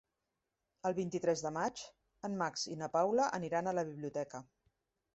El 0.89 0.95
vint-i-tres 0.99 1.43
de 1.47 1.51
maig 1.59 1.85
en 2.31 2.41
Max 2.41 2.67
i 2.75 2.81
na 2.83 2.93
Paula 2.99 3.31
aniran 3.41 3.69
a 3.75 3.79
la 3.81 3.89
biblioteca. 3.95 4.47